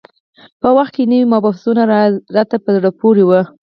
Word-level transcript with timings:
په 0.59 0.65
هغه 0.69 0.75
وخت 0.77 0.91
کې 0.95 1.09
نوي 1.11 1.25
مبحثونه 1.33 1.81
راته 2.37 2.55
په 2.63 2.69
زړه 2.75 2.89
پورې 2.99 3.23
وو. 3.25 3.41